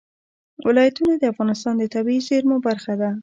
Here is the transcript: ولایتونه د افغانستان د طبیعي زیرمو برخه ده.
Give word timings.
ولایتونه 0.67 1.13
د 1.17 1.23
افغانستان 1.33 1.73
د 1.77 1.83
طبیعي 1.95 2.21
زیرمو 2.27 2.57
برخه 2.67 2.93
ده. 3.01 3.11